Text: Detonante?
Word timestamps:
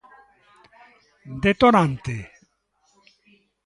Detonante? 1.45 2.15